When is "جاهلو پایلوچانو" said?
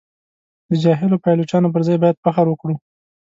0.83-1.73